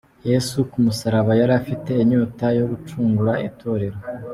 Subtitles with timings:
[0.29, 3.97] Yesu ku musaraba yari afite inyota yo gucungura itorero.